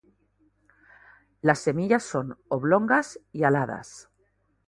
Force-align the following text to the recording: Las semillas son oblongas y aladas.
Las 1.43 1.59
semillas 1.59 2.01
son 2.01 2.35
oblongas 2.49 3.19
y 3.31 3.43
aladas. 3.43 4.09